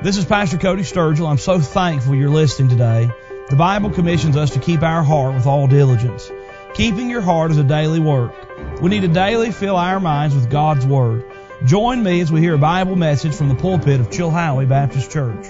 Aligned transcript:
This 0.00 0.16
is 0.16 0.24
Pastor 0.24 0.58
Cody 0.58 0.84
Sturgill. 0.84 1.28
I'm 1.28 1.38
so 1.38 1.58
thankful 1.58 2.14
you're 2.14 2.30
listening 2.30 2.68
today. 2.68 3.10
The 3.50 3.56
Bible 3.56 3.90
commissions 3.90 4.36
us 4.36 4.50
to 4.50 4.60
keep 4.60 4.84
our 4.84 5.02
heart 5.02 5.34
with 5.34 5.44
all 5.44 5.66
diligence. 5.66 6.30
Keeping 6.74 7.10
your 7.10 7.20
heart 7.20 7.50
is 7.50 7.58
a 7.58 7.64
daily 7.64 7.98
work. 7.98 8.32
We 8.80 8.90
need 8.90 9.00
to 9.00 9.08
daily 9.08 9.50
fill 9.50 9.74
our 9.74 9.98
minds 9.98 10.36
with 10.36 10.48
God's 10.50 10.86
Word. 10.86 11.24
Join 11.64 12.00
me 12.00 12.20
as 12.20 12.30
we 12.30 12.38
hear 12.38 12.54
a 12.54 12.58
Bible 12.58 12.94
message 12.94 13.34
from 13.34 13.48
the 13.48 13.56
pulpit 13.56 13.98
of 13.98 14.08
Chilhowie 14.08 14.68
Baptist 14.68 15.10
Church. 15.10 15.48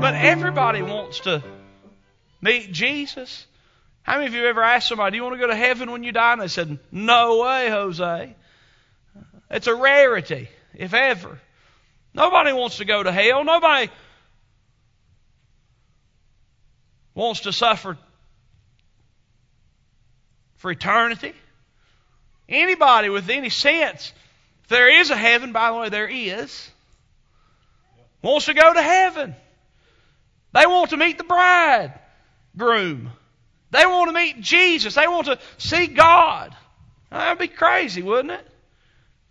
But 0.00 0.16
everybody 0.16 0.82
wants 0.82 1.20
to 1.20 1.44
meet 2.40 2.72
Jesus. 2.72 3.46
How 4.02 4.14
many 4.14 4.26
of 4.26 4.34
you 4.34 4.46
ever 4.46 4.62
asked 4.62 4.88
somebody, 4.88 5.12
Do 5.12 5.16
you 5.16 5.22
want 5.22 5.34
to 5.34 5.40
go 5.40 5.46
to 5.46 5.56
heaven 5.56 5.90
when 5.90 6.02
you 6.02 6.12
die? 6.12 6.32
And 6.32 6.42
they 6.42 6.48
said, 6.48 6.78
No 6.90 7.42
way, 7.42 7.68
Jose. 7.68 8.34
It's 9.50 9.66
a 9.66 9.74
rarity, 9.74 10.48
if 10.74 10.94
ever. 10.94 11.38
Nobody 12.14 12.52
wants 12.52 12.78
to 12.78 12.84
go 12.84 13.02
to 13.02 13.12
hell. 13.12 13.44
Nobody 13.44 13.90
wants 17.14 17.40
to 17.40 17.52
suffer 17.52 17.96
for 20.56 20.70
eternity. 20.70 21.34
Anybody 22.48 23.08
with 23.08 23.28
any 23.30 23.50
sense, 23.50 24.12
if 24.64 24.68
there 24.68 25.00
is 25.00 25.10
a 25.10 25.16
heaven, 25.16 25.52
by 25.52 25.70
the 25.70 25.76
way, 25.76 25.88
there 25.88 26.08
is, 26.08 26.70
wants 28.22 28.46
to 28.46 28.54
go 28.54 28.72
to 28.74 28.82
heaven. 28.82 29.34
They 30.52 30.66
want 30.66 30.90
to 30.90 30.96
meet 30.96 31.16
the 31.16 31.24
bridegroom. 32.54 33.10
They 33.70 33.86
want 33.86 34.08
to 34.08 34.14
meet 34.14 34.40
Jesus. 34.40 34.94
They 34.94 35.06
want 35.06 35.26
to 35.26 35.38
see 35.58 35.86
God. 35.86 36.54
That'd 37.10 37.38
be 37.38 37.48
crazy, 37.48 38.02
wouldn't 38.02 38.32
it? 38.32 38.46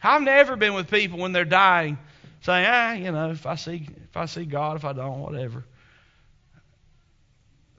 I've 0.01 0.21
never 0.21 0.55
been 0.55 0.73
with 0.73 0.89
people 0.89 1.19
when 1.19 1.33
they're 1.33 1.45
dying 1.45 1.97
saying, 2.41 2.65
ah, 2.67 2.93
you 2.93 3.11
know, 3.11 3.31
if 3.31 3.45
I 3.45 3.55
see 3.55 3.87
if 4.09 4.15
I 4.15 4.25
see 4.25 4.45
God, 4.45 4.77
if 4.77 4.85
I 4.85 4.93
don't, 4.93 5.19
whatever. 5.19 5.65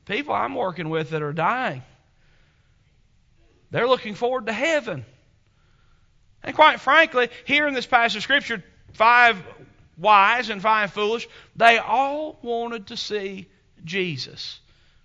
People 0.05 0.35
I'm 0.35 0.55
working 0.55 0.91
with 0.91 1.11
that 1.11 1.23
are 1.23 1.33
dying, 1.33 1.83
they're 3.71 3.89
looking 3.89 4.15
forward 4.15 4.47
to 4.47 4.53
heaven. 4.53 5.05
And 6.43 6.55
quite 6.55 6.81
frankly, 6.81 7.29
here 7.45 7.69
in 7.69 7.75
this 7.75 7.87
passage 7.87 8.17
of 8.17 8.23
Scripture, 8.23 8.63
five 8.93 9.43
wise 9.97 10.51
and 10.51 10.61
five 10.61 10.93
foolish, 10.93 11.29
they 11.57 11.79
all 11.79 12.39
wanted 12.43 12.89
to 12.89 12.97
see 12.97 13.47
Jesus. 13.85 14.61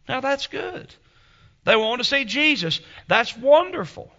Now 0.08 0.22
that's 0.22 0.48
good. 0.48 0.94
They 1.64 1.76
want 1.76 2.00
to 2.00 2.08
see 2.08 2.26
Jesus. 2.26 2.80
That's 3.08 3.36
wonderful. 3.36 4.12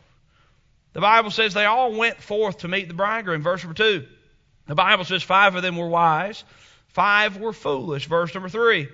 The 0.93 1.01
Bible 1.01 1.31
says 1.31 1.55
they 1.55 1.67
all 1.67 1.93
went 1.93 2.23
forth 2.23 2.59
to 2.59 2.69
meet 2.69 2.89
the 2.89 2.95
bridegroom. 2.95 3.43
Verse 3.43 3.63
number 3.63 3.77
two. 3.77 4.07
The 4.67 4.75
Bible 4.75 5.05
says 5.05 5.23
five 5.23 5.55
of 5.55 5.63
them 5.63 5.77
were 5.77 5.89
wise, 5.89 6.43
five 6.89 7.37
were 7.39 7.53
foolish. 7.53 8.07
Verse 8.07 8.35
number 8.35 8.49
three. 8.49 8.89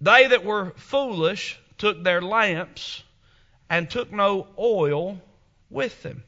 They 0.00 0.26
that 0.26 0.44
were 0.44 0.72
foolish 0.76 1.58
took 1.78 2.02
their 2.02 2.20
lamps 2.20 3.02
and 3.70 3.88
took 3.88 4.12
no 4.12 4.48
oil 4.58 5.20
with 5.70 6.02
them. 6.02 6.22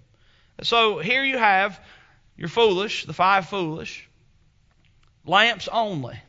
So 0.62 0.98
here 0.98 1.24
you 1.24 1.38
have 1.38 1.78
your 2.36 2.48
foolish, 2.48 3.04
the 3.04 3.12
five 3.12 3.48
foolish, 3.48 4.08
lamps 5.24 5.68
only, 5.68 6.20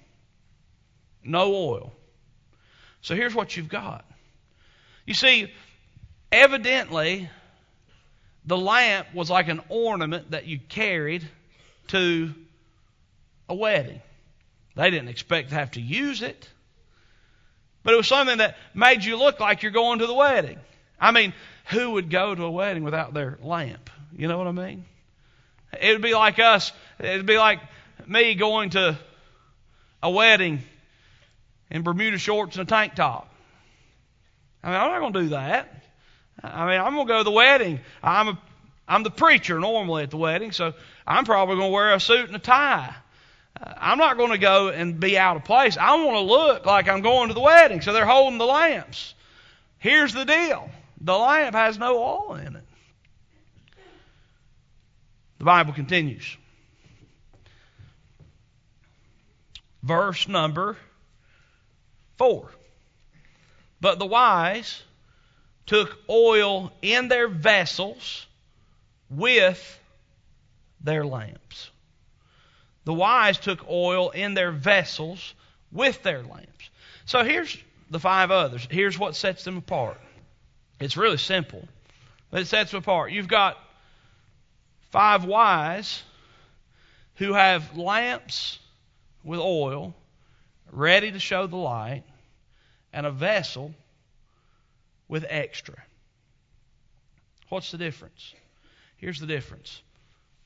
no 1.23 1.53
oil. 1.53 1.93
So 3.01 3.15
here's 3.15 3.33
what 3.33 3.55
you've 3.55 3.69
got. 3.69 4.05
You 5.05 5.13
see, 5.13 5.51
evidently, 6.31 7.29
the 8.45 8.57
lamp 8.57 9.07
was 9.13 9.29
like 9.29 9.47
an 9.47 9.61
ornament 9.69 10.31
that 10.31 10.45
you 10.45 10.59
carried 10.59 11.27
to 11.87 12.33
a 13.47 13.55
wedding. 13.55 14.01
They 14.75 14.89
didn't 14.91 15.09
expect 15.09 15.49
to 15.49 15.55
have 15.55 15.71
to 15.71 15.81
use 15.81 16.21
it, 16.21 16.47
but 17.83 17.93
it 17.93 17.97
was 17.97 18.07
something 18.07 18.37
that 18.37 18.57
made 18.73 19.03
you 19.03 19.17
look 19.17 19.39
like 19.39 19.63
you're 19.63 19.71
going 19.71 19.99
to 19.99 20.07
the 20.07 20.13
wedding. 20.13 20.59
I 20.99 21.11
mean, 21.11 21.33
who 21.65 21.91
would 21.91 22.09
go 22.09 22.35
to 22.35 22.43
a 22.43 22.51
wedding 22.51 22.83
without 22.83 23.13
their 23.13 23.37
lamp? 23.41 23.89
You 24.15 24.27
know 24.27 24.37
what 24.37 24.47
I 24.47 24.51
mean? 24.51 24.85
It 25.79 25.93
would 25.93 26.01
be 26.01 26.13
like 26.13 26.39
us, 26.39 26.71
it 26.99 27.17
would 27.17 27.25
be 27.25 27.37
like 27.37 27.59
me 28.07 28.35
going 28.35 28.71
to 28.71 28.97
a 30.01 30.09
wedding 30.09 30.63
in 31.71 31.83
Bermuda 31.83 32.17
shorts 32.17 32.57
and 32.57 32.67
a 32.67 32.69
tank 32.69 32.95
top. 32.95 33.33
I 34.63 34.69
mean, 34.69 34.79
I'm 34.79 34.91
not 34.91 34.99
going 34.99 35.13
to 35.13 35.21
do 35.21 35.29
that. 35.29 35.73
I 36.43 36.67
mean, 36.67 36.79
I'm 36.79 36.93
going 36.93 37.07
to 37.07 37.13
go 37.13 37.17
to 37.19 37.23
the 37.23 37.31
wedding. 37.31 37.79
I'm 38.01 38.29
a, 38.29 38.39
I'm 38.87 39.03
the 39.03 39.11
preacher 39.11 39.59
normally 39.59 40.03
at 40.03 40.11
the 40.11 40.17
wedding, 40.17 40.51
so 40.51 40.73
I'm 41.05 41.25
probably 41.25 41.55
going 41.55 41.69
to 41.69 41.73
wear 41.73 41.93
a 41.93 41.99
suit 41.99 42.27
and 42.27 42.35
a 42.35 42.39
tie. 42.39 42.93
I'm 43.61 43.97
not 43.97 44.17
going 44.17 44.31
to 44.31 44.37
go 44.37 44.69
and 44.69 44.99
be 44.99 45.17
out 45.17 45.35
of 45.35 45.43
place. 45.43 45.77
I 45.77 45.95
want 45.95 46.15
to 46.15 46.21
look 46.21 46.65
like 46.65 46.87
I'm 46.87 47.01
going 47.01 47.27
to 47.27 47.33
the 47.33 47.41
wedding. 47.41 47.81
So 47.81 47.93
they're 47.93 48.05
holding 48.05 48.37
the 48.37 48.45
lamps. 48.45 49.13
Here's 49.79 50.13
the 50.13 50.25
deal 50.25 50.69
the 51.01 51.17
lamp 51.17 51.55
has 51.55 51.77
no 51.77 51.97
oil 51.97 52.35
in 52.35 52.55
it. 52.55 52.63
The 55.39 55.45
Bible 55.45 55.73
continues. 55.73 56.37
Verse 59.81 60.27
number 60.27 60.77
4. 62.19 62.51
But 63.81 63.97
the 63.97 64.05
wise 64.05 64.83
took 65.65 65.97
oil 66.09 66.71
in 66.81 67.07
their 67.07 67.27
vessels 67.27 68.27
with 69.09 69.79
their 70.81 71.05
lamps. 71.05 71.71
The 72.83 72.93
wise 72.93 73.37
took 73.37 73.67
oil 73.69 74.09
in 74.09 74.33
their 74.33 74.51
vessels 74.51 75.33
with 75.71 76.03
their 76.03 76.21
lamps. 76.21 76.69
So 77.05 77.23
here's 77.23 77.57
the 77.89 77.99
five 77.99 78.31
others. 78.31 78.67
Here's 78.69 78.99
what 78.99 79.15
sets 79.15 79.43
them 79.43 79.57
apart. 79.57 79.99
It's 80.79 80.97
really 80.97 81.17
simple, 81.17 81.67
but 82.31 82.41
it 82.41 82.47
sets 82.47 82.71
them 82.71 82.79
apart. 82.79 83.11
You've 83.11 83.27
got 83.27 83.57
five 84.91 85.23
wise 85.23 86.03
who 87.15 87.33
have 87.33 87.77
lamps 87.77 88.59
with 89.23 89.39
oil 89.39 89.93
ready 90.71 91.11
to 91.11 91.19
show 91.19 91.47
the 91.47 91.57
light 91.57 92.03
and 92.93 93.05
a 93.05 93.11
vessel 93.11 93.73
with 95.07 95.25
extra. 95.27 95.75
What's 97.49 97.71
the 97.71 97.77
difference? 97.77 98.33
Here's 98.97 99.19
the 99.19 99.27
difference. 99.27 99.81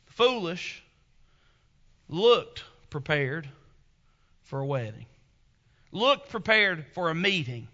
The 0.08 0.14
foolish 0.14 0.84
looked 2.08 2.64
prepared 2.90 3.50
for 4.44 4.60
a 4.60 4.66
wedding, 4.66 5.06
looked 5.92 6.30
prepared 6.30 6.86
for 6.94 7.10
a 7.10 7.16
meeting, 7.16 7.68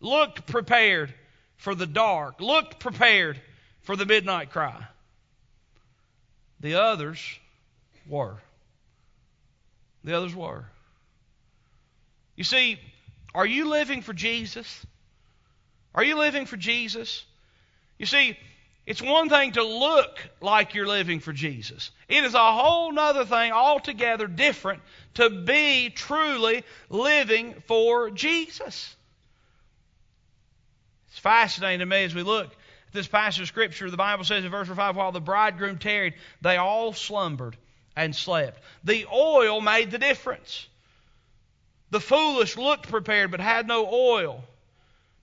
looked 0.00 0.46
prepared 0.46 1.12
for 1.56 1.74
the 1.74 1.86
dark, 1.86 2.40
looked 2.40 2.78
prepared 2.80 3.40
for 3.82 3.96
the 3.96 4.06
midnight 4.06 4.50
cry. 4.50 4.86
The 6.60 6.74
others 6.74 7.20
were. 8.06 8.38
The 10.04 10.16
others 10.16 10.34
were. 10.34 10.66
You 12.40 12.44
see, 12.44 12.80
are 13.34 13.44
you 13.44 13.68
living 13.68 14.00
for 14.00 14.14
Jesus? 14.14 14.86
Are 15.94 16.02
you 16.02 16.16
living 16.16 16.46
for 16.46 16.56
Jesus? 16.56 17.26
You 17.98 18.06
see, 18.06 18.34
it's 18.86 19.02
one 19.02 19.28
thing 19.28 19.52
to 19.52 19.62
look 19.62 20.18
like 20.40 20.72
you're 20.72 20.86
living 20.86 21.20
for 21.20 21.34
Jesus. 21.34 21.90
It 22.08 22.24
is 22.24 22.32
a 22.32 22.52
whole 22.52 22.98
other 22.98 23.26
thing 23.26 23.52
altogether 23.52 24.26
different 24.26 24.80
to 25.16 25.28
be 25.28 25.90
truly 25.90 26.64
living 26.88 27.62
for 27.66 28.08
Jesus. 28.10 28.96
It's 31.10 31.18
fascinating 31.18 31.80
to 31.80 31.84
me 31.84 32.04
as 32.04 32.14
we 32.14 32.22
look 32.22 32.46
at 32.46 32.92
this 32.94 33.06
passage 33.06 33.42
of 33.42 33.48
Scripture. 33.48 33.90
The 33.90 33.98
Bible 33.98 34.24
says 34.24 34.46
in 34.46 34.50
verse 34.50 34.66
5 34.66 34.96
while 34.96 35.12
the 35.12 35.20
bridegroom 35.20 35.76
tarried, 35.76 36.14
they 36.40 36.56
all 36.56 36.94
slumbered 36.94 37.58
and 37.94 38.16
slept. 38.16 38.62
The 38.82 39.04
oil 39.12 39.60
made 39.60 39.90
the 39.90 39.98
difference. 39.98 40.68
The 41.90 42.00
foolish 42.00 42.56
looked 42.56 42.88
prepared 42.88 43.30
but 43.30 43.40
had 43.40 43.66
no 43.66 43.88
oil. 43.92 44.44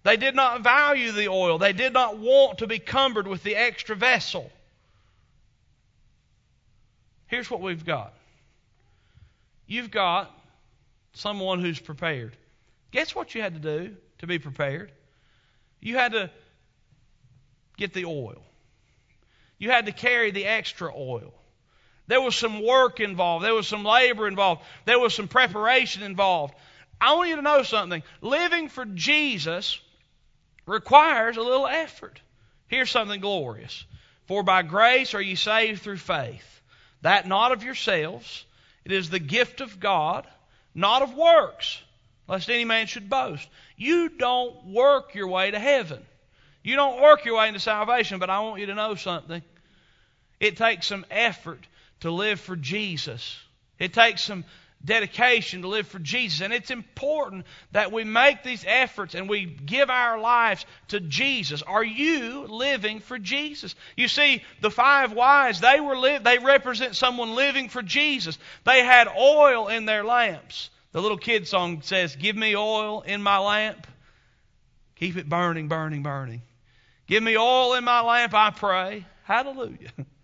They 0.04 0.18
did 0.18 0.36
not 0.36 0.62
value 0.62 1.12
the 1.12 1.28
oil. 1.28 1.58
They 1.58 1.74
did 1.74 1.94
not 1.94 2.18
want 2.18 2.60
to 2.60 2.68
be 2.68 2.80
cumbered 2.80 3.28
with 3.28 3.44
the 3.44 3.56
extra 3.56 3.96
vessel. 3.96 4.52
Here's 7.28 7.50
what 7.52 7.62
we've 7.62 7.86
got 7.86 8.14
you've 9.68 9.92
got 9.92 10.32
someone 11.14 11.60
who's 11.60 11.80
prepared. 11.80 12.38
Guess 12.92 13.14
what 13.14 13.36
you 13.36 13.42
had 13.42 13.54
to 13.56 13.60
do 13.60 13.96
to 14.20 14.28
be 14.28 14.40
prepared? 14.40 14.92
You 15.82 15.98
had 15.98 16.14
to 16.14 16.32
get 17.76 17.94
the 17.94 18.06
oil, 18.06 18.42
you 19.58 19.72
had 19.72 19.86
to 19.88 19.92
carry 19.92 20.32
the 20.32 20.46
extra 20.46 20.92
oil. 20.96 21.34
There 22.08 22.22
was 22.22 22.36
some 22.36 22.64
work 22.64 23.00
involved. 23.00 23.46
There 23.46 23.54
was 23.54 23.68
some 23.68 23.84
labor 23.84 24.28
involved. 24.28 24.62
There 24.86 25.00
was 25.00 25.14
some 25.14 25.28
preparation 25.28 26.04
involved. 26.04 26.54
I 27.00 27.16
want 27.16 27.30
you 27.30 27.36
to 27.36 27.42
know 27.42 27.64
something. 27.64 28.02
Living 28.22 28.70
for 28.70 28.86
Jesus 28.86 29.80
requires 30.66 31.38
a 31.38 31.42
little 31.42 31.68
effort. 31.68 32.22
Here's 32.68 32.90
something 32.90 33.22
glorious. 33.22 33.86
For 34.28 34.44
by 34.44 34.62
grace 34.62 35.14
are 35.14 35.22
ye 35.22 35.36
saved 35.36 35.82
through 35.82 35.98
faith, 35.98 36.62
that 37.02 37.28
not 37.28 37.52
of 37.52 37.64
yourselves, 37.64 38.46
it 38.84 38.92
is 38.92 39.10
the 39.10 39.20
gift 39.20 39.62
of 39.62 39.80
God, 39.80 40.28
not 40.74 41.02
of 41.02 41.14
works, 41.16 41.82
lest 42.28 42.50
any 42.50 42.66
man 42.66 42.88
should 42.88 43.10
boast. 43.10 43.48
You 43.78 44.10
don't 44.10 44.66
work 44.66 45.16
your 45.16 45.28
way 45.28 45.52
to 45.52 45.60
heaven. 45.60 46.06
You 46.64 46.76
don't 46.76 47.02
work 47.02 47.24
your 47.24 47.38
way 47.38 47.48
into 47.48 47.60
salvation, 47.60 48.20
but 48.20 48.30
I 48.30 48.40
want 48.40 48.60
you 48.60 48.66
to 48.66 48.76
know 48.76 48.96
something. 48.96 49.42
It 50.40 50.58
takes 50.58 50.88
some 50.88 51.06
effort 51.10 51.66
to 52.02 52.12
live 52.12 52.40
for 52.40 52.56
Jesus. 52.56 53.40
It 53.80 53.94
takes 53.94 54.24
some 54.24 54.46
dedication 54.84 55.64
to 55.64 55.68
live 55.68 55.88
for 55.88 56.00
Jesus. 56.00 56.42
And 56.42 56.54
it's 56.54 56.72
important 56.72 57.46
that 57.72 57.92
we 57.92 58.04
make 58.04 58.44
these 58.44 58.64
efforts 58.68 59.16
and 59.16 59.28
we 59.28 59.46
give 59.46 59.90
our 59.90 60.20
lives 60.20 60.66
to 60.90 61.00
Jesus. 61.00 61.62
Are 61.62 61.84
you 61.84 62.46
living 62.48 63.00
for 63.00 63.18
Jesus? 63.18 63.76
You 63.96 64.08
see, 64.08 64.44
the 64.62 64.72
five 64.72 65.14
wise, 65.14 65.60
they 65.60 65.80
were 65.80 65.98
li- 65.98 66.20
they 66.20 66.38
represent 66.40 66.96
someone 66.96 67.36
living 67.36 67.70
for 67.70 67.82
Jesus. 67.82 68.38
They 68.66 68.84
had 68.84 69.08
oil 69.08 69.68
in 69.68 69.86
their 69.86 70.04
lamps. 70.04 70.70
The 70.92 71.02
little 71.02 71.18
kid 71.18 71.48
song 71.48 71.82
says, 71.82 72.16
"Give 72.16 72.36
me 72.36 72.56
oil 72.56 73.02
in 73.02 73.22
my 73.22 73.38
lamp. 73.38 73.88
Keep 74.96 75.18
it 75.18 75.30
burning, 75.30 75.68
burning, 75.68 76.02
burning. 76.02 76.42
Give 77.08 77.22
me 77.22 77.38
oil 77.38 77.74
in 77.76 77.84
my 77.84 78.02
lamp, 78.02 78.34
I 78.34 78.52
pray." 78.52 79.06
Hallelujah. 79.24 79.92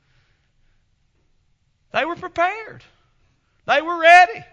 They 1.94 2.06
were 2.06 2.16
prepared. 2.16 2.84
They 3.66 3.82
were 3.82 4.00
ready. 4.00 4.44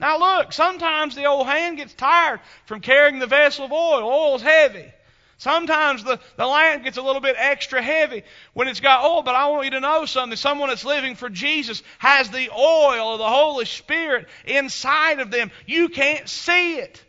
Now 0.00 0.18
look, 0.18 0.52
sometimes 0.52 1.14
the 1.14 1.26
old 1.26 1.46
hand 1.46 1.76
gets 1.76 1.94
tired 1.94 2.40
from 2.66 2.80
carrying 2.80 3.18
the 3.18 3.26
vessel 3.26 3.66
of 3.66 3.72
oil. 3.72 4.02
Oil's 4.02 4.42
heavy. 4.42 4.92
Sometimes 5.38 6.04
the, 6.04 6.18
the 6.36 6.46
lamp 6.46 6.84
gets 6.84 6.98
a 6.98 7.02
little 7.02 7.20
bit 7.20 7.36
extra 7.38 7.80
heavy 7.80 8.24
when 8.52 8.68
it's 8.68 8.80
got 8.80 9.04
oil, 9.04 9.22
but 9.22 9.34
I 9.34 9.48
want 9.48 9.66
you 9.66 9.70
to 9.70 9.80
know 9.80 10.04
something. 10.04 10.36
Someone 10.36 10.68
that's 10.68 10.84
living 10.84 11.14
for 11.14 11.30
Jesus 11.30 11.82
has 11.98 12.28
the 12.28 12.50
oil 12.50 13.12
of 13.12 13.18
the 13.18 13.28
Holy 13.28 13.64
Spirit 13.64 14.28
inside 14.44 15.20
of 15.20 15.30
them. 15.30 15.50
You 15.66 15.88
can't 15.88 16.28
see 16.28 16.76
it. 16.76 17.02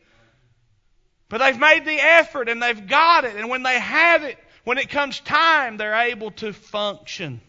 But 1.28 1.39
they've 1.39 1.60
made 1.60 1.86
the 1.86 2.00
effort 2.00 2.50
and 2.50 2.62
they've 2.62 2.88
got 2.88 3.25
it. 3.25 3.36
And 3.36 3.50
when 3.50 3.63
they 3.63 3.80
have 3.80 4.24
it, 4.24 4.38
when 4.63 4.78
it 4.78 4.89
comes 4.89 5.19
time, 5.19 5.78
they're 5.78 6.07
able 6.07 6.31
to 6.31 6.54
function 6.54 7.42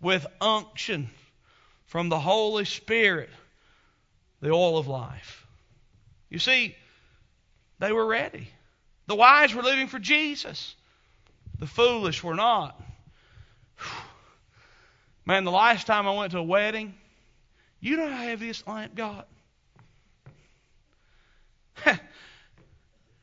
with 0.00 0.26
unction 0.40 1.08
from 1.92 2.08
the 2.08 2.18
Holy 2.18 2.64
Spirit, 2.64 3.28
the 4.40 4.48
oil 4.48 4.78
of 4.78 4.88
life. 4.88 5.46
You 6.30 6.38
see, 6.38 6.74
they 7.80 7.92
were 7.92 8.06
ready. 8.06 8.48
The 9.08 9.14
wise 9.14 9.54
were 9.54 9.60
living 9.62 9.88
for 9.88 9.98
Jesus, 9.98 10.74
the 11.58 11.66
foolish 11.66 12.24
were 12.24 12.34
not. 12.34 12.80
Man, 15.26 15.44
the 15.44 15.50
last 15.50 15.86
time 15.86 16.06
I 16.08 16.14
went 16.14 16.32
to 16.32 16.38
a 16.38 16.42
wedding, 16.42 16.94
you 17.78 17.98
know 17.98 18.08
how 18.08 18.22
heavy 18.22 18.46
this 18.46 18.66
lamp 18.66 18.94
got? 18.94 19.28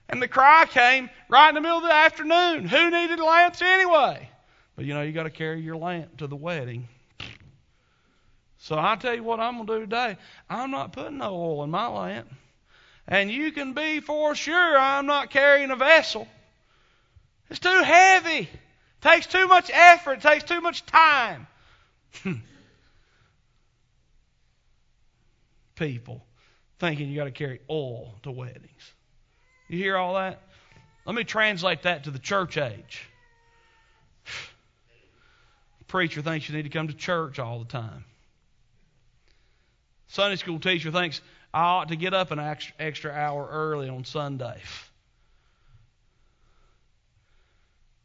and 0.10 0.21
the 0.21 0.27
cry 0.27 0.68
came 0.69 1.10
right 1.27 1.50
in 1.50 1.56
the 1.56 1.62
middle 1.62 1.80
of 1.80 1.86
the 1.86 1.92
afternoon. 1.92 2.68
Who 2.68 2.92
needed 2.92 3.19
lamps 3.19 3.63
anyway? 3.63 4.30
But 4.75 4.86
you 4.86 4.94
know, 4.94 5.01
you 5.01 5.12
got 5.12 5.24
to 5.24 5.31
carry 5.31 5.60
your 5.60 5.77
lamp 5.77 6.18
to 6.18 6.27
the 6.27 6.36
wedding. 6.36 6.88
So 8.59 8.77
I 8.77 8.95
tell 8.97 9.15
you 9.15 9.23
what 9.23 9.39
I'm 9.39 9.56
going 9.56 9.67
to 9.67 9.73
do 9.73 9.81
today. 9.81 10.17
I'm 10.50 10.71
not 10.71 10.91
putting 10.91 11.17
no 11.19 11.33
oil 11.33 11.63
in 11.63 11.69
my 11.69 11.88
lamp. 11.88 12.29
And 13.07 13.31
you 13.31 13.51
can 13.51 13.73
be 13.73 14.01
for 14.01 14.35
sure 14.35 14.77
I'm 14.77 15.06
not 15.06 15.31
carrying 15.31 15.71
a 15.71 15.75
vessel. 15.75 16.27
It's 17.50 17.59
too 17.59 17.81
heavy. 17.83 18.41
It 18.41 18.50
takes 19.01 19.27
too 19.27 19.47
much 19.47 19.71
effort. 19.73 20.19
It 20.19 20.21
takes 20.21 20.44
too 20.44 20.61
much 20.61 20.85
time. 20.85 21.47
People 25.75 26.25
thinking 26.79 27.09
you 27.09 27.15
got 27.15 27.23
to 27.25 27.31
carry 27.31 27.61
oil 27.69 28.13
to 28.23 28.31
weddings. 28.31 28.94
You 29.69 29.77
hear 29.77 29.95
all 29.95 30.15
that? 30.15 30.41
Let 31.06 31.15
me 31.15 31.23
translate 31.23 31.83
that 31.83 32.03
to 32.03 32.11
the 32.11 32.19
church 32.19 32.57
age. 32.57 33.07
Preacher 35.88 36.21
thinks 36.21 36.50
you 36.50 36.56
need 36.56 36.63
to 36.63 36.69
come 36.69 36.89
to 36.89 36.94
church 36.94 37.39
all 37.39 37.59
the 37.59 37.65
time. 37.65 38.03
Sunday 40.09 40.38
school 40.38 40.59
teacher 40.59 40.91
thinks 40.91 41.21
I 41.53 41.61
ought 41.61 41.89
to 41.89 41.95
get 41.95 42.13
up 42.13 42.31
an 42.31 42.39
extra, 42.79 43.11
hour 43.11 43.47
early 43.50 43.89
on 43.89 44.06
Sunday. 44.06 44.59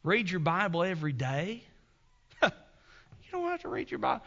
Read 0.02 0.30
your 0.30 0.40
Bible 0.40 0.82
every 0.82 1.12
day. 1.12 1.62
you 2.42 2.50
don't 3.32 3.48
have 3.48 3.62
to 3.62 3.68
read 3.68 3.90
your 3.90 3.98
Bible. 3.98 4.22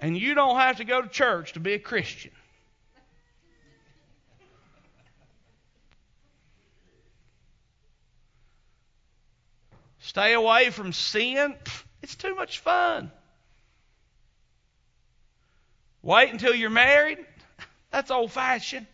And 0.00 0.18
you 0.18 0.34
don't 0.34 0.56
have 0.56 0.78
to 0.78 0.84
go 0.84 1.02
to 1.02 1.08
church 1.08 1.52
to 1.52 1.60
be 1.60 1.74
a 1.74 1.78
Christian. 1.78 2.32
Stay 10.00 10.32
away 10.32 10.70
from 10.70 10.92
sin. 10.92 11.54
It's 12.02 12.16
too 12.16 12.34
much 12.34 12.58
fun. 12.58 13.12
Wait 16.04 16.30
until 16.30 16.54
you're 16.54 16.68
married? 16.68 17.18
That's 17.90 18.10
old 18.10 18.30
fashioned. 18.30 18.86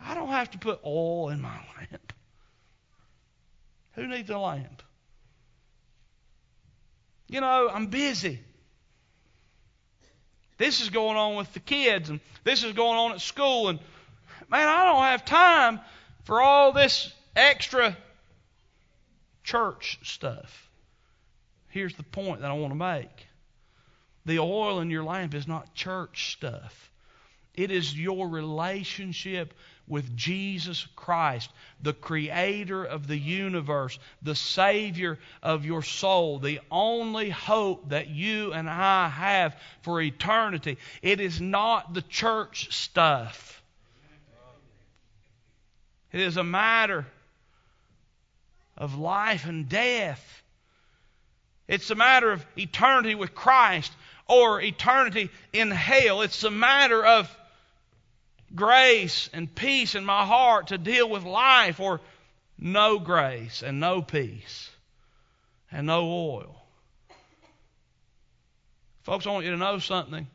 I 0.00 0.14
don't 0.14 0.30
have 0.30 0.50
to 0.52 0.58
put 0.58 0.80
oil 0.86 1.28
in 1.28 1.42
my 1.42 1.58
lamp. 1.76 2.14
Who 3.92 4.06
needs 4.06 4.30
a 4.30 4.38
lamp? 4.38 4.82
You 7.28 7.42
know, 7.42 7.68
I'm 7.70 7.88
busy. 7.88 8.40
This 10.56 10.80
is 10.80 10.88
going 10.88 11.18
on 11.18 11.36
with 11.36 11.52
the 11.52 11.60
kids, 11.60 12.08
and 12.08 12.20
this 12.42 12.64
is 12.64 12.72
going 12.72 12.96
on 12.96 13.12
at 13.12 13.20
school, 13.20 13.68
and 13.68 13.78
man, 14.48 14.66
I 14.66 14.84
don't 14.84 15.02
have 15.02 15.26
time 15.26 15.80
for 16.24 16.40
all 16.40 16.72
this 16.72 17.12
extra 17.34 17.94
church 19.44 19.98
stuff. 20.02 20.70
Here's 21.76 21.94
the 21.94 22.04
point 22.04 22.40
that 22.40 22.50
I 22.50 22.54
want 22.54 22.72
to 22.72 22.74
make 22.74 23.26
the 24.24 24.38
oil 24.38 24.80
in 24.80 24.88
your 24.88 25.04
lamp 25.04 25.34
is 25.34 25.46
not 25.46 25.74
church 25.74 26.32
stuff, 26.32 26.90
it 27.52 27.70
is 27.70 27.94
your 27.94 28.30
relationship 28.30 29.52
with 29.86 30.16
Jesus 30.16 30.88
Christ, 30.96 31.50
the 31.82 31.92
creator 31.92 32.82
of 32.82 33.06
the 33.06 33.18
universe, 33.18 33.98
the 34.22 34.34
Savior 34.34 35.18
of 35.42 35.66
your 35.66 35.82
soul, 35.82 36.38
the 36.38 36.60
only 36.70 37.28
hope 37.28 37.90
that 37.90 38.08
you 38.08 38.54
and 38.54 38.70
I 38.70 39.10
have 39.10 39.54
for 39.82 40.00
eternity. 40.00 40.78
It 41.02 41.20
is 41.20 41.42
not 41.42 41.92
the 41.92 42.00
church 42.00 42.74
stuff, 42.74 43.62
it 46.10 46.22
is 46.22 46.38
a 46.38 46.42
matter 46.42 47.04
of 48.78 48.96
life 48.96 49.44
and 49.44 49.68
death. 49.68 50.42
It's 51.68 51.90
a 51.90 51.94
matter 51.94 52.30
of 52.32 52.46
eternity 52.56 53.14
with 53.14 53.34
Christ 53.34 53.92
or 54.28 54.60
eternity 54.60 55.30
in 55.52 55.70
hell. 55.70 56.22
It's 56.22 56.44
a 56.44 56.50
matter 56.50 57.04
of 57.04 57.34
grace 58.54 59.28
and 59.32 59.52
peace 59.52 59.94
in 59.94 60.04
my 60.04 60.24
heart 60.24 60.68
to 60.68 60.78
deal 60.78 61.08
with 61.08 61.24
life 61.24 61.80
or 61.80 62.00
no 62.58 62.98
grace 62.98 63.62
and 63.62 63.80
no 63.80 64.02
peace 64.02 64.70
and 65.70 65.86
no 65.86 66.04
oil. 66.04 66.62
Folks, 69.02 69.26
I 69.26 69.30
want 69.30 69.44
you 69.44 69.52
to 69.52 69.56
know 69.56 69.78
something 69.78 70.26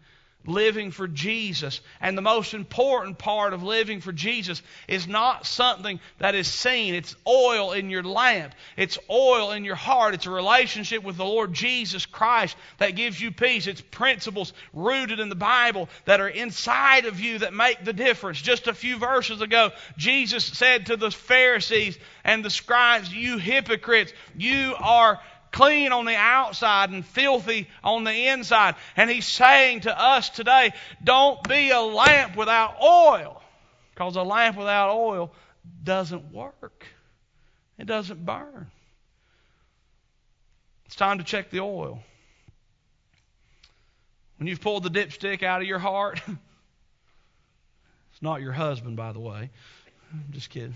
living 0.46 0.92
for 0.92 1.08
Jesus. 1.08 1.82
And 2.00 2.18
the 2.18 2.22
most 2.22 2.54
important 2.54 3.18
part 3.18 3.54
of 3.54 3.64
living 3.64 4.02
for 4.02 4.12
Jesus 4.12 4.62
is 4.88 5.08
not 5.08 5.46
something 5.46 6.00
that 6.18 6.36
is 6.36 6.48
seen. 6.48 6.96
It's 6.96 7.16
oil 7.28 7.74
in 7.74 7.90
your 7.90 8.04
lamp. 8.04 8.54
It's 8.78 8.98
oil 9.10 9.52
in 9.52 9.66
your 9.66 9.76
heart. 9.76 10.14
It's 10.14 10.26
a 10.26 10.32
relationship 10.32 11.04
with 11.04 11.18
the 11.18 11.26
Lord 11.26 11.54
Jesus 11.54 12.06
Christ 12.06 12.56
that 12.80 12.96
gives 12.96 13.20
you 13.20 13.32
peace. 13.32 13.68
It's 13.68 13.82
principles 13.82 14.54
rooted 14.74 15.20
in 15.20 15.30
the 15.30 15.36
Bible 15.36 15.90
that 16.06 16.22
are 16.22 16.30
inside 16.30 17.06
of 17.06 17.20
you 17.20 17.40
that 17.40 17.54
make 17.54 17.84
the 17.84 17.94
difference. 17.94 18.42
Just 18.42 18.68
a 18.68 18.74
few 18.74 18.98
verses 18.98 19.42
ago, 19.42 19.72
Jesus 19.98 20.46
said 20.46 20.88
to 20.88 20.98
the 20.98 21.12
Pharisees 21.12 21.98
and 22.24 22.44
the 22.44 22.50
scribes, 22.50 23.14
You 23.14 23.38
hypocrites, 23.38 24.14
you 24.36 24.76
are 24.80 25.20
clean 25.51 25.91
on 25.91 26.05
the 26.05 26.15
outside 26.15 26.89
and 26.89 27.05
filthy 27.05 27.67
on 27.84 28.03
the 28.03 28.27
inside. 28.27 28.75
And 28.96 29.10
he's 29.10 29.27
saying 29.27 29.81
to 29.81 30.00
us 30.00 30.29
today, 30.29 30.74
don't 31.03 31.41
be 31.48 31.72
a 31.72 31.81
lamp 31.81 32.36
without 32.36 32.81
oil. 32.81 33.41
Because 33.93 34.15
a 34.15 34.24
lamp 34.24 34.58
without 34.58 34.96
oil 34.96 35.31
doesn't 35.84 36.31
work, 36.34 36.86
it 37.77 37.86
doesn't 37.86 38.25
burn. 38.25 38.72
It's 40.86 40.96
time 40.96 41.20
to 41.20 41.24
check 41.24 41.50
the 41.50 41.60
oil. 41.60 42.01
When 44.38 44.48
you've 44.48 44.62
pulled 44.62 44.84
the 44.84 44.89
dipstick 44.89 45.43
out 45.43 45.62
of 45.62 45.67
your 45.67 45.79
heart, 45.79 46.20
it's 46.27 48.22
not 48.22 48.41
your 48.41 48.53
husband, 48.53 48.98
by 48.98 49.12
the 49.13 49.20
way. 49.20 49.51
I'm 50.12 50.25
just 50.31 50.50
kidding. 50.50 50.74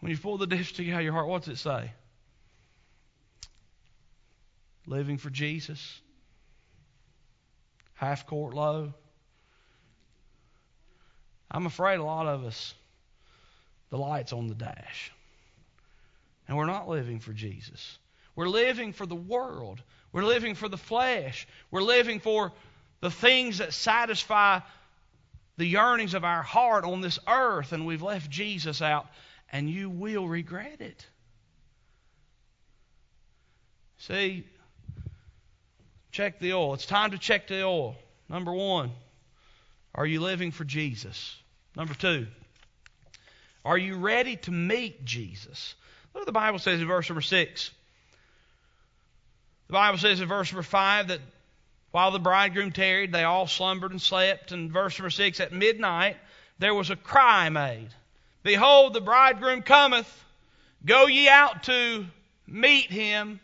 When 0.00 0.10
you 0.10 0.18
pull 0.18 0.38
the 0.38 0.46
out 0.46 0.98
of 0.98 1.02
your 1.02 1.12
heart, 1.12 1.28
what's 1.28 1.48
it 1.48 1.56
say? 1.56 1.92
Living 4.86 5.18
for 5.18 5.30
Jesus. 5.30 6.00
Half 7.94 8.26
court 8.26 8.54
low. 8.54 8.92
I'm 11.50 11.66
afraid 11.66 11.98
a 11.98 12.04
lot 12.04 12.26
of 12.26 12.44
us, 12.44 12.74
the 13.90 13.98
light's 13.98 14.32
on 14.32 14.48
the 14.48 14.54
dash. 14.54 15.12
And 16.48 16.56
we're 16.56 16.66
not 16.66 16.88
living 16.88 17.20
for 17.20 17.32
Jesus. 17.32 17.98
We're 18.34 18.48
living 18.48 18.92
for 18.92 19.06
the 19.06 19.16
world. 19.16 19.82
We're 20.12 20.24
living 20.24 20.54
for 20.54 20.68
the 20.68 20.76
flesh. 20.76 21.48
We're 21.70 21.82
living 21.82 22.20
for 22.20 22.52
the 23.00 23.10
things 23.10 23.58
that 23.58 23.72
satisfy 23.72 24.60
the 25.56 25.66
yearnings 25.66 26.14
of 26.14 26.24
our 26.24 26.42
heart 26.42 26.84
on 26.84 27.00
this 27.00 27.18
earth, 27.26 27.72
and 27.72 27.86
we've 27.86 28.02
left 28.02 28.30
Jesus 28.30 28.82
out, 28.82 29.06
and 29.52 29.68
you 29.70 29.88
will 29.90 30.28
regret 30.28 30.80
it. 30.80 31.06
See, 33.98 34.44
check 36.12 36.38
the 36.38 36.52
oil. 36.52 36.74
It's 36.74 36.86
time 36.86 37.12
to 37.12 37.18
check 37.18 37.46
the 37.46 37.62
oil. 37.62 37.96
Number 38.28 38.52
one, 38.52 38.90
are 39.94 40.06
you 40.06 40.20
living 40.20 40.50
for 40.50 40.64
Jesus? 40.64 41.36
Number 41.76 41.94
two, 41.94 42.26
are 43.64 43.78
you 43.78 43.96
ready 43.96 44.36
to 44.36 44.50
meet 44.50 45.04
Jesus? 45.04 45.74
Look 46.14 46.22
what 46.22 46.26
the 46.26 46.32
Bible 46.32 46.58
says 46.58 46.80
in 46.80 46.86
verse 46.86 47.08
number 47.08 47.22
six. 47.22 47.70
The 49.66 49.72
Bible 49.72 49.98
says 49.98 50.20
in 50.20 50.28
verse 50.28 50.52
number 50.52 50.62
five 50.62 51.08
that 51.08 51.20
while 51.90 52.10
the 52.10 52.18
bridegroom 52.18 52.72
tarried, 52.72 53.12
they 53.12 53.24
all 53.24 53.46
slumbered 53.46 53.90
and 53.90 54.00
slept. 54.00 54.52
And 54.52 54.70
verse 54.70 54.98
number 54.98 55.10
six, 55.10 55.40
at 55.40 55.52
midnight 55.52 56.16
there 56.58 56.74
was 56.74 56.90
a 56.90 56.96
cry 56.96 57.48
made 57.48 57.88
Behold, 58.46 58.94
the 58.94 59.00
bridegroom 59.00 59.62
cometh. 59.62 60.24
Go 60.84 61.08
ye 61.08 61.28
out 61.28 61.64
to 61.64 62.06
meet 62.46 62.92
him. 62.92 63.40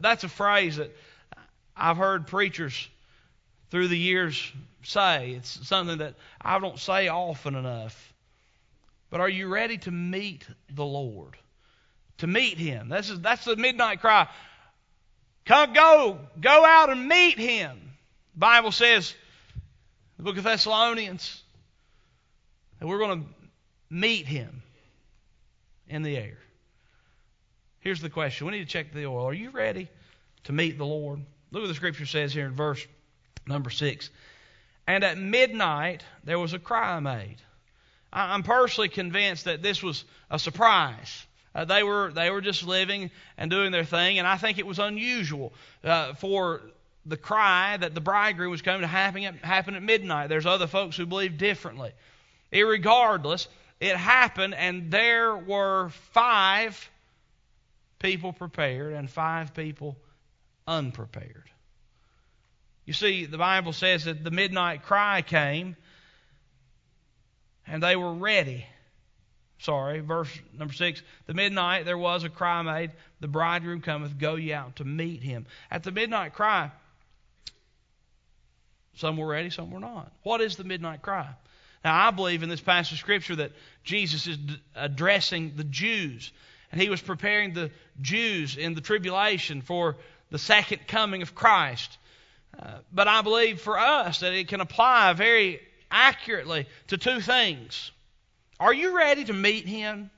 That's 0.00 0.24
a 0.24 0.28
phrase 0.30 0.76
that 0.76 0.90
I've 1.76 1.98
heard 1.98 2.28
preachers 2.28 2.88
through 3.70 3.88
the 3.88 3.98
years 3.98 4.50
say. 4.84 5.32
It's 5.32 5.68
something 5.68 5.98
that 5.98 6.14
I 6.40 6.58
don't 6.60 6.78
say 6.78 7.08
often 7.08 7.54
enough. 7.54 8.14
But 9.10 9.20
are 9.20 9.28
you 9.28 9.48
ready 9.48 9.76
to 9.76 9.90
meet 9.90 10.46
the 10.70 10.86
Lord? 10.86 11.36
To 12.18 12.26
meet 12.26 12.56
Him. 12.56 12.88
That's, 12.88 13.14
that's 13.18 13.44
the 13.44 13.56
midnight 13.56 14.00
cry. 14.00 14.28
Come, 15.44 15.74
go, 15.74 16.18
go 16.40 16.64
out 16.64 16.88
and 16.88 17.06
meet 17.06 17.38
Him. 17.38 17.78
The 18.32 18.40
Bible 18.40 18.72
says, 18.72 19.14
the 20.16 20.22
book 20.22 20.38
of 20.38 20.44
Thessalonians, 20.44 21.42
that 22.80 22.86
we're 22.86 22.98
going 22.98 23.24
to 23.24 23.41
meet 23.92 24.26
Him 24.26 24.62
in 25.88 26.02
the 26.02 26.16
air. 26.16 26.38
Here's 27.80 28.00
the 28.00 28.10
question. 28.10 28.46
We 28.46 28.52
need 28.52 28.66
to 28.66 28.72
check 28.72 28.92
the 28.92 29.06
oil. 29.06 29.28
Are 29.28 29.34
you 29.34 29.50
ready 29.50 29.88
to 30.44 30.52
meet 30.52 30.78
the 30.78 30.86
Lord? 30.86 31.20
Look 31.50 31.62
what 31.62 31.68
the 31.68 31.74
scripture 31.74 32.06
says 32.06 32.32
here 32.32 32.46
in 32.46 32.54
verse 32.54 32.84
number 33.46 33.70
6. 33.70 34.10
And 34.86 35.04
at 35.04 35.18
midnight 35.18 36.02
there 36.24 36.38
was 36.38 36.54
a 36.54 36.58
cry 36.58 36.98
made. 37.00 37.36
I'm 38.12 38.42
personally 38.42 38.88
convinced 38.88 39.44
that 39.46 39.62
this 39.62 39.82
was 39.82 40.04
a 40.30 40.38
surprise. 40.38 41.26
Uh, 41.54 41.64
they 41.64 41.82
were 41.82 42.12
they 42.12 42.30
were 42.30 42.40
just 42.40 42.62
living 42.62 43.10
and 43.36 43.50
doing 43.50 43.72
their 43.72 43.84
thing, 43.84 44.18
and 44.18 44.28
I 44.28 44.36
think 44.36 44.58
it 44.58 44.66
was 44.66 44.78
unusual 44.78 45.52
uh, 45.84 46.14
for 46.14 46.62
the 47.06 47.16
cry 47.16 47.76
that 47.76 47.94
the 47.94 48.00
bridegroom 48.00 48.50
was 48.50 48.62
coming 48.62 48.82
to 48.82 48.86
happen 48.86 49.24
at, 49.24 49.36
happen 49.36 49.74
at 49.74 49.82
midnight. 49.82 50.28
There's 50.28 50.46
other 50.46 50.66
folks 50.66 50.96
who 50.96 51.06
believe 51.06 51.38
differently. 51.38 51.92
Irregardless, 52.52 53.48
it 53.82 53.96
happened, 53.96 54.54
and 54.54 54.92
there 54.92 55.36
were 55.36 55.88
five 56.12 56.88
people 57.98 58.32
prepared 58.32 58.92
and 58.92 59.10
five 59.10 59.54
people 59.54 59.96
unprepared. 60.68 61.50
You 62.84 62.92
see, 62.92 63.26
the 63.26 63.38
Bible 63.38 63.72
says 63.72 64.04
that 64.04 64.22
the 64.22 64.30
midnight 64.30 64.84
cry 64.84 65.22
came 65.22 65.74
and 67.66 67.82
they 67.82 67.96
were 67.96 68.14
ready. 68.14 68.64
Sorry, 69.58 69.98
verse 69.98 70.30
number 70.56 70.74
six. 70.74 71.02
The 71.26 71.34
midnight 71.34 71.84
there 71.84 71.98
was 71.98 72.22
a 72.22 72.28
cry 72.28 72.62
made, 72.62 72.92
the 73.18 73.26
bridegroom 73.26 73.80
cometh, 73.80 74.16
go 74.16 74.36
ye 74.36 74.52
out 74.52 74.76
to 74.76 74.84
meet 74.84 75.24
him. 75.24 75.44
At 75.72 75.82
the 75.82 75.90
midnight 75.90 76.34
cry, 76.34 76.70
some 78.94 79.16
were 79.16 79.26
ready, 79.26 79.50
some 79.50 79.72
were 79.72 79.80
not. 79.80 80.12
What 80.22 80.40
is 80.40 80.54
the 80.54 80.64
midnight 80.64 81.02
cry? 81.02 81.30
Now, 81.84 82.06
I 82.06 82.10
believe 82.10 82.42
in 82.42 82.48
this 82.48 82.60
passage 82.60 82.92
of 82.92 82.98
Scripture 82.98 83.36
that 83.36 83.52
Jesus 83.82 84.26
is 84.26 84.38
addressing 84.74 85.54
the 85.56 85.64
Jews, 85.64 86.32
and 86.70 86.80
he 86.80 86.88
was 86.88 87.00
preparing 87.00 87.54
the 87.54 87.70
Jews 88.00 88.56
in 88.56 88.74
the 88.74 88.80
tribulation 88.80 89.62
for 89.62 89.96
the 90.30 90.38
second 90.38 90.86
coming 90.86 91.22
of 91.22 91.34
Christ. 91.34 91.98
Uh, 92.58 92.78
but 92.92 93.08
I 93.08 93.22
believe 93.22 93.60
for 93.60 93.78
us 93.78 94.20
that 94.20 94.32
it 94.32 94.48
can 94.48 94.60
apply 94.60 95.12
very 95.14 95.60
accurately 95.90 96.66
to 96.88 96.98
two 96.98 97.20
things. 97.20 97.90
Are 98.60 98.72
you 98.72 98.96
ready 98.96 99.24
to 99.24 99.32
meet 99.32 99.66
Him? 99.66 100.10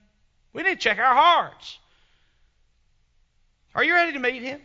We 0.52 0.62
need 0.62 0.74
to 0.74 0.76
check 0.76 0.98
our 0.98 1.14
hearts. 1.14 1.78
Are 3.74 3.82
you 3.82 3.94
ready 3.94 4.12
to 4.12 4.18
meet 4.18 4.42
Him? 4.42 4.60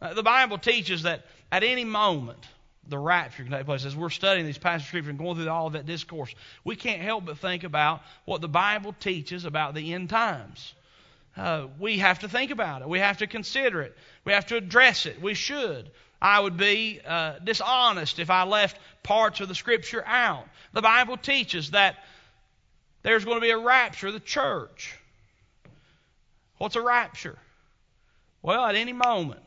Uh, 0.00 0.14
the 0.14 0.22
Bible 0.22 0.58
teaches 0.58 1.02
that 1.02 1.24
at 1.50 1.62
any 1.64 1.84
moment, 1.84 2.46
the 2.88 2.98
rapture 2.98 3.42
can 3.42 3.52
take 3.52 3.66
place. 3.66 3.84
As 3.84 3.94
we're 3.94 4.10
studying 4.10 4.46
these 4.46 4.58
passages 4.58 4.86
of 4.86 4.88
Scripture 4.88 5.10
and 5.10 5.18
going 5.18 5.36
through 5.36 5.48
all 5.48 5.66
of 5.66 5.74
that 5.74 5.86
discourse, 5.86 6.34
we 6.64 6.76
can't 6.76 7.02
help 7.02 7.26
but 7.26 7.38
think 7.38 7.64
about 7.64 8.02
what 8.24 8.40
the 8.40 8.48
Bible 8.48 8.94
teaches 8.98 9.44
about 9.44 9.74
the 9.74 9.94
end 9.94 10.10
times. 10.10 10.74
Uh, 11.36 11.66
we 11.78 11.98
have 11.98 12.20
to 12.20 12.28
think 12.28 12.50
about 12.50 12.82
it. 12.82 12.88
We 12.88 12.98
have 12.98 13.18
to 13.18 13.26
consider 13.26 13.82
it. 13.82 13.96
We 14.24 14.32
have 14.32 14.46
to 14.46 14.56
address 14.56 15.06
it. 15.06 15.20
We 15.20 15.34
should. 15.34 15.90
I 16.20 16.40
would 16.40 16.56
be 16.56 17.00
uh, 17.06 17.38
dishonest 17.38 18.18
if 18.18 18.28
I 18.30 18.42
left 18.42 18.78
parts 19.02 19.40
of 19.40 19.48
the 19.48 19.54
Scripture 19.54 20.04
out. 20.04 20.44
The 20.72 20.82
Bible 20.82 21.16
teaches 21.16 21.70
that 21.70 21.96
there's 23.02 23.24
going 23.24 23.36
to 23.36 23.40
be 23.40 23.50
a 23.50 23.58
rapture 23.58 24.08
of 24.08 24.12
the 24.12 24.20
church. 24.20 24.96
What's 26.58 26.76
a 26.76 26.82
rapture? 26.82 27.38
Well, 28.42 28.64
at 28.64 28.74
any 28.74 28.92
moment, 28.92 29.40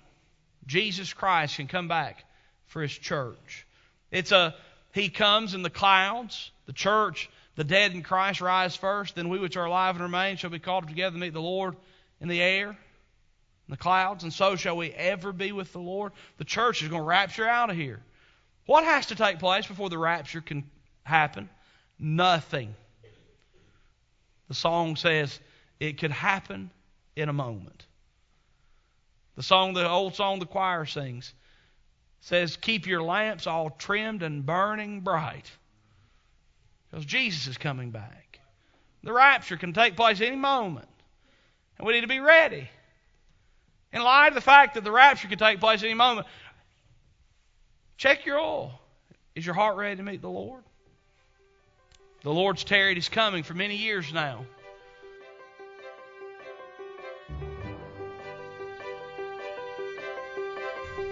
Jesus 0.66 1.13
Christ 1.13 1.58
can 1.58 1.68
come 1.68 1.88
back 1.88 2.25
for 2.67 2.82
his 2.82 2.91
church. 2.91 3.65
It's 4.12 4.32
a 4.32 4.55
he 4.93 5.10
comes 5.10 5.55
in 5.55 5.63
the 5.63 5.72
clouds, 5.72 6.51
the 6.65 6.74
church, 6.74 7.29
the 7.55 7.63
dead 7.63 7.93
in 7.93 8.03
Christ 8.03 8.41
rise 8.41 8.75
first, 8.75 9.15
then 9.15 9.29
we 9.29 9.39
which 9.39 9.58
are 9.58 9.65
alive 9.65 9.96
and 9.96 10.03
remain 10.03 10.38
shall 10.38 10.51
be 10.51 10.60
called 10.60 10.88
together 10.88 11.15
to 11.15 11.20
meet 11.20 11.34
the 11.34 11.41
Lord 11.41 11.75
in 12.22 12.27
the 12.27 12.41
air 12.41 12.77
in 13.67 13.72
the 13.72 13.77
clouds, 13.77 14.24
and 14.24 14.34
so 14.34 14.55
shall 14.55 14.75
we 14.75 14.91
ever 14.91 15.32
be 15.32 15.51
with 15.51 15.72
the 15.72 15.79
Lord. 15.79 16.12
The 16.38 16.43
church 16.43 16.82
is 16.82 16.89
going 16.89 17.01
to 17.01 17.05
rapture 17.05 17.48
out 17.48 17.70
of 17.70 17.75
here. 17.75 18.01
What 18.65 18.84
has 18.84 19.08
to 19.08 19.15
take 19.15 19.39
place 19.39 19.65
before 19.65 19.89
the 19.89 19.98
rapture 19.98 20.41
can 20.41 20.70
happen? 21.03 21.50
Nothing. 21.98 22.75
The 24.50 24.53
song 24.53 24.96
says 24.96 25.39
it 25.79 25.98
could 25.98 26.12
happen 26.12 26.72
in 27.15 27.29
a 27.29 27.34
moment. 27.34 27.86
The 29.36 29.43
song, 29.43 29.74
the 29.74 29.89
old 29.89 30.15
song 30.15 30.39
the 30.39 30.46
choir 30.46 30.86
sings, 30.86 31.34
says, 32.24 32.56
Keep 32.56 32.88
your 32.88 33.03
lamps 33.03 33.48
all 33.48 33.70
trimmed 33.70 34.24
and 34.24 34.46
burning 34.46 35.01
bright. 35.01 35.51
Because 36.89 37.06
Jesus 37.06 37.48
is 37.48 37.58
coming 37.58 37.92
back. 37.92 38.39
The 39.03 39.12
rapture 39.12 39.58
can 39.58 39.74
take 39.74 39.98
place 39.98 40.22
any 40.22 40.38
moment. 40.38 40.88
And 41.77 41.86
we 41.86 41.94
need 41.94 42.01
to 42.01 42.08
be 42.08 42.22
ready. 42.22 42.70
In 43.92 44.01
light 44.01 44.30
of 44.30 44.36
the 44.36 44.42
fact 44.42 44.75
that 44.75 44.86
the 44.86 44.92
rapture 44.92 45.27
could 45.27 45.38
take 45.39 45.60
place 45.60 45.84
any 45.84 45.94
moment, 45.96 46.25
check 47.98 48.25
your 48.25 48.39
oil. 48.39 48.80
Is 49.36 49.46
your 49.46 49.56
heart 49.56 49.75
ready 49.75 49.98
to 49.98 50.03
meet 50.03 50.22
the 50.22 50.30
Lord? 50.30 50.63
The 52.22 52.32
Lord's 52.32 52.63
tarried 52.63 52.96
He's 52.96 53.10
coming 53.10 53.44
for 53.44 53.53
many 53.53 53.75
years 53.75 54.13
now. 54.13 54.46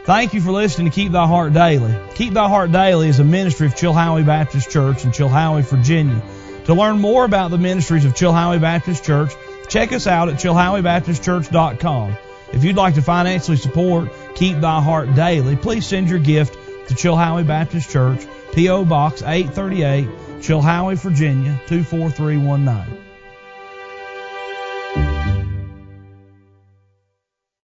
Thank 0.03 0.33
you 0.33 0.41
for 0.41 0.51
listening 0.51 0.89
to 0.89 0.95
Keep 0.95 1.11
Thy 1.11 1.27
Heart 1.27 1.53
Daily. 1.53 1.95
Keep 2.15 2.33
Thy 2.33 2.47
Heart 2.47 2.71
Daily 2.71 3.07
is 3.07 3.19
a 3.19 3.23
ministry 3.23 3.67
of 3.67 3.75
Chilhowie 3.75 4.25
Baptist 4.25 4.71
Church 4.71 5.05
in 5.05 5.11
Chilhowie, 5.11 5.63
Virginia. 5.63 6.19
To 6.65 6.73
learn 6.73 6.99
more 6.99 7.23
about 7.23 7.51
the 7.51 7.59
ministries 7.59 8.03
of 8.03 8.13
Chilhowie 8.13 8.59
Baptist 8.59 9.05
Church, 9.05 9.31
check 9.69 9.91
us 9.93 10.07
out 10.07 10.27
at 10.29 10.35
chilhowiebaptistchurch.com. 10.35 12.17
If 12.51 12.63
you'd 12.63 12.77
like 12.77 12.95
to 12.95 13.03
financially 13.03 13.57
support 13.57 14.09
Keep 14.33 14.61
Thy 14.61 14.81
Heart 14.81 15.13
Daily, 15.13 15.55
please 15.55 15.85
send 15.85 16.09
your 16.09 16.19
gift 16.19 16.55
to 16.87 16.95
Chilhowie 16.95 17.45
Baptist 17.45 17.91
Church, 17.91 18.25
P.O. 18.53 18.85
Box 18.85 19.21
838, 19.21 20.07
Chilhowie, 20.39 20.97
Virginia 20.97 21.61
24319. 21.67 23.00